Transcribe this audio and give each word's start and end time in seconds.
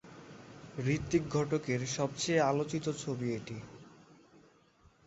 ঋত্বিক 0.87 1.23
ঘটকের 1.29 1.81
সবচেয়ে 1.97 2.41
আলোচিত 2.51 2.85
ছবি 3.01 3.27
এটি। 3.33 3.57